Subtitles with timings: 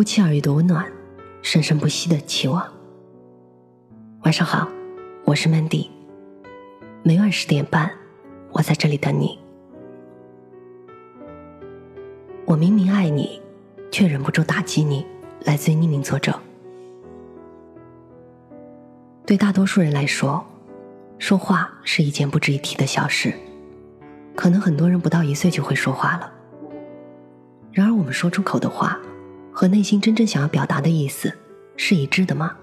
[0.00, 0.90] 不期而遇的温暖，
[1.42, 2.66] 生生不息的期望。
[4.22, 4.66] 晚上好，
[5.26, 5.90] 我是 Mandy。
[7.02, 7.90] 每晚十点半，
[8.50, 9.38] 我在这里等你。
[12.46, 13.42] 我明明爱你，
[13.92, 15.06] 却忍不住打击你。
[15.44, 16.34] 来自于匿名作者。
[19.26, 20.42] 对大多数人来说，
[21.18, 23.34] 说话是一件不值一提的小事。
[24.34, 26.32] 可能很多人不到一岁就会说话了。
[27.70, 28.98] 然而，我们说出口的话，
[29.60, 31.30] 和内心真正想要表达的意思
[31.76, 32.56] 是一致的吗？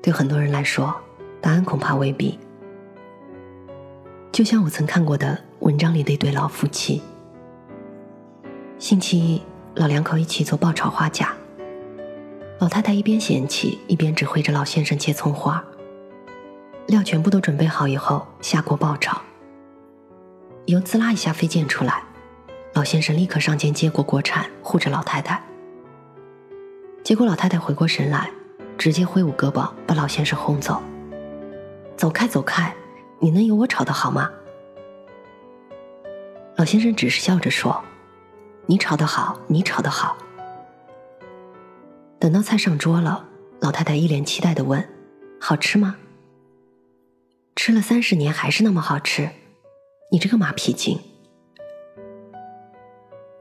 [0.00, 0.94] 对很多人来说，
[1.40, 2.38] 答案恐怕未必。
[4.30, 7.02] 就像我曾看过的文章里的一对老夫妻，
[8.78, 9.42] 星期一，
[9.74, 11.34] 老两口一起做爆炒花甲，
[12.60, 15.60] 老太太一边嫌弃，一边指挥着老先生切葱花。
[16.86, 19.20] 料全部都准备好以后，下锅爆炒。
[20.66, 22.04] 油滋啦一下飞溅出来，
[22.76, 25.42] 老先生立刻上前接过锅铲，护着老太太。
[27.02, 28.30] 结果老太太回过神来，
[28.76, 30.82] 直接挥舞胳膊把老先生轰走。
[31.96, 32.76] 走开，走开！
[33.18, 34.30] 你能有我炒的好吗？
[36.56, 37.82] 老先生只是笑着说
[38.68, 40.18] ：“你炒的好，你炒的好。”
[42.20, 43.26] 等到菜上桌了，
[43.58, 44.86] 老太太一脸期待的问
[45.40, 45.96] ：“好吃吗？”
[47.56, 49.30] 吃了三十年还是那么好吃。
[50.12, 51.00] 你这个马屁精！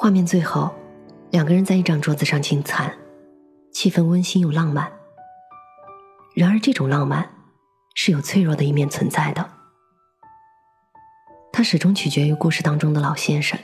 [0.00, 0.70] 画面最后，
[1.32, 2.96] 两个人在一张桌子上进餐，
[3.72, 4.92] 气氛温馨又浪漫。
[6.36, 7.28] 然而，这种浪漫
[7.96, 9.50] 是有脆弱的一面存在的。
[11.52, 13.58] 他始终取决于故事当中的老先生。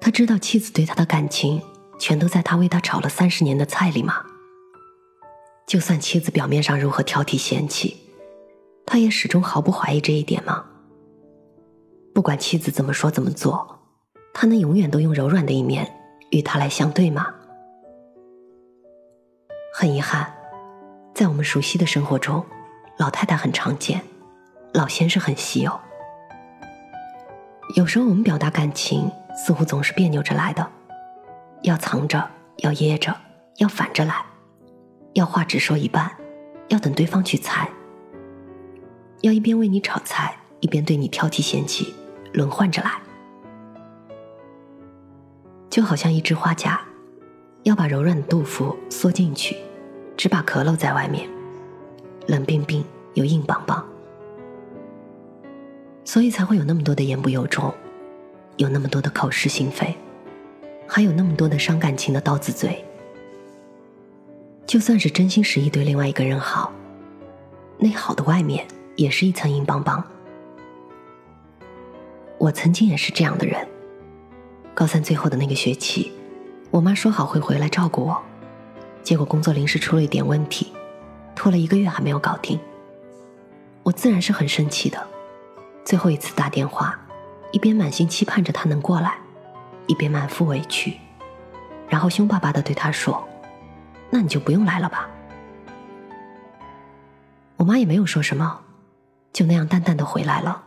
[0.00, 1.60] 他知道妻子对他的感情
[1.98, 4.24] 全都在他为他炒了三十年的菜里吗？
[5.66, 7.94] 就算妻子表面上如何挑剔嫌弃，
[8.86, 10.64] 他也始终毫不怀疑这一点吗？
[12.14, 13.77] 不管妻子怎么说怎么做，
[14.40, 15.92] 他能永远都用柔软的一面
[16.30, 17.34] 与他来相对吗？
[19.74, 20.32] 很遗憾，
[21.12, 22.46] 在我们熟悉的生活中，
[22.98, 24.00] 老太太很常见，
[24.72, 25.80] 老先生很稀有。
[27.74, 30.64] 有时候我们表达感情，似乎总是别扭着来的，
[31.62, 33.16] 要藏着，要掖着，
[33.56, 34.24] 要反着来，
[35.14, 36.12] 要话只说一半，
[36.68, 37.68] 要等对方去猜，
[39.22, 41.92] 要一边为你炒菜，一边对你挑剔嫌弃。
[42.32, 42.92] 轮换着来，
[45.78, 46.80] 就好像一只花甲，
[47.62, 49.56] 要把柔软的豆腐缩进去，
[50.16, 51.30] 只把壳露在外面，
[52.26, 52.84] 冷冰冰
[53.14, 53.86] 又硬邦邦，
[56.04, 57.72] 所以才会有那么多的言不由衷，
[58.56, 59.94] 有那么多的口是心非，
[60.88, 62.84] 还有那么多的伤感情的刀子嘴。
[64.66, 66.72] 就算是真心实意对另外一个人好，
[67.78, 70.04] 那好的外面也是一层硬邦邦。
[72.36, 73.64] 我曾经也是这样的人。
[74.78, 76.12] 高三最后的那个学期，
[76.70, 78.22] 我妈说好会回来照顾我，
[79.02, 80.72] 结果工作临时出了一点问题，
[81.34, 82.56] 拖了一个月还没有搞定。
[83.82, 85.04] 我自然是很生气的。
[85.84, 86.96] 最后一次打电话，
[87.50, 89.18] 一边满心期盼着她能过来，
[89.88, 90.96] 一边满腹委屈，
[91.88, 93.26] 然后凶巴巴的对她说
[94.10, 95.10] ：“那你就不用来了吧。”
[97.58, 98.60] 我妈也没有说什么，
[99.32, 100.62] 就那样淡淡的回来了。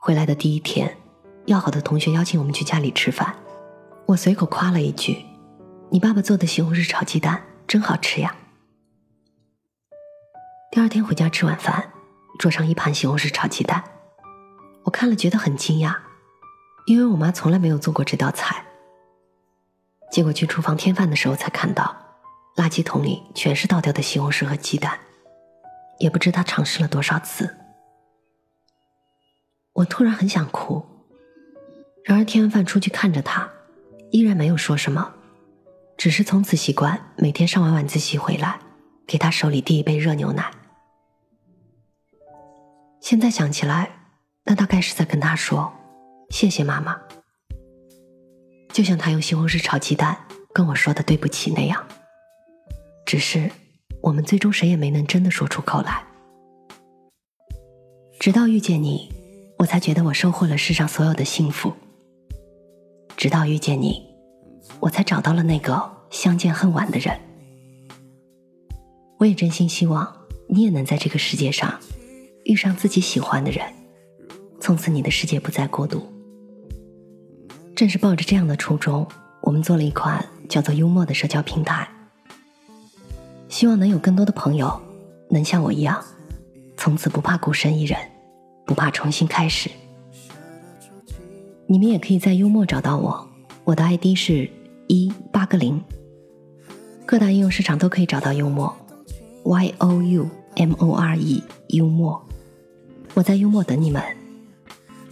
[0.00, 0.96] 回来的第一天，
[1.46, 3.34] 要好的同学邀请我们去家里吃饭，
[4.06, 5.24] 我随口夸了一句
[5.90, 8.34] ：“你爸爸做的西红柿炒鸡蛋真好吃呀。”
[10.70, 11.92] 第二天回家吃晚饭，
[12.38, 13.82] 桌上一盘西红柿炒鸡蛋，
[14.84, 15.96] 我看了觉得很惊讶，
[16.86, 18.64] 因为我妈从来没有做过这道菜。
[20.10, 21.96] 结果去厨房添饭的时候才看到，
[22.56, 25.00] 垃圾桶里全是倒掉的西红柿和鸡蛋，
[25.98, 27.56] 也不知她尝试了多少次。
[29.72, 30.86] 我突然很想哭，
[32.04, 33.48] 然而添完饭出去看着他，
[34.10, 35.14] 依然没有说什么，
[35.96, 38.58] 只是从此习惯每天上完晚自习回来，
[39.06, 40.50] 给他手里递一杯热牛奶。
[43.00, 43.90] 现在想起来，
[44.44, 45.72] 那大概是在跟他说
[46.30, 47.00] ：“谢谢妈妈。”
[48.72, 50.16] 就像他用西红柿炒鸡蛋
[50.52, 51.86] 跟我说的“对不起”那样，
[53.06, 53.50] 只是
[54.00, 56.04] 我们最终谁也没能真的说出口来。
[58.18, 59.12] 直到遇见你。
[59.58, 61.72] 我才觉得我收获了世上所有的幸福。
[63.22, 64.02] 直到遇见你，
[64.80, 67.20] 我才找到了那个相见恨晚的人。
[69.20, 70.12] 我也真心希望
[70.48, 71.78] 你也能在这个世界上
[72.46, 73.64] 遇上自己喜欢的人，
[74.60, 76.04] 从此你的世界不再孤独。
[77.76, 79.06] 正是抱着这样的初衷，
[79.42, 81.88] 我们做了一款叫做“幽默”的社交平台，
[83.48, 84.82] 希望能有更多的朋友
[85.30, 86.04] 能像我一样，
[86.76, 87.96] 从此不怕孤身一人。
[88.66, 89.70] 不怕重新开始，
[91.72, 93.26] 你们也可以在幽默找到我，
[93.64, 94.46] 我的 ID 是
[94.88, 95.82] 一八个零。
[97.06, 98.76] 各大应用市场都可以找到幽默
[99.44, 102.22] ，Y O U M O R E，幽默。
[103.14, 104.02] 我在幽默等你们。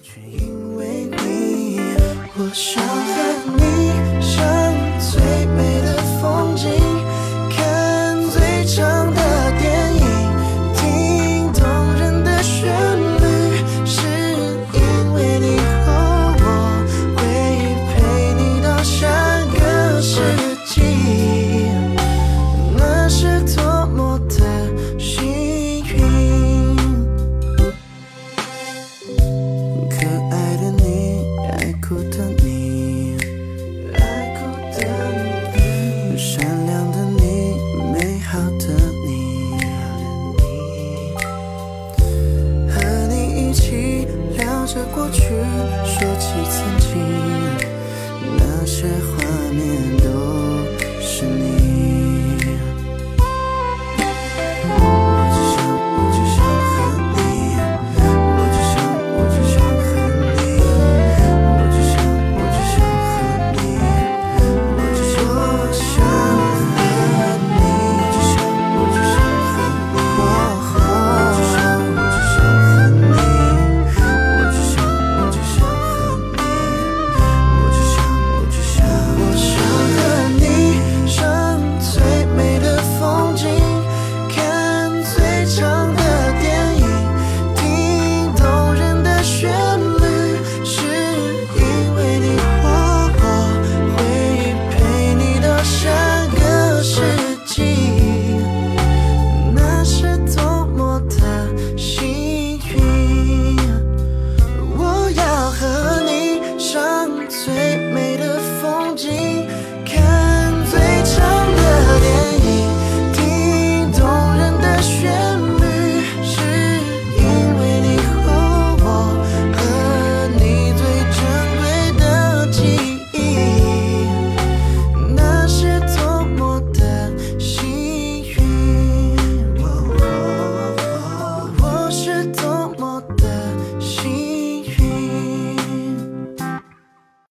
[0.03, 1.81] 却因为你，
[2.37, 4.21] 我伤害你
[45.01, 45.23] 过去
[45.83, 46.91] 说起曾经
[48.37, 50.07] 那些画面都
[51.01, 51.60] 是你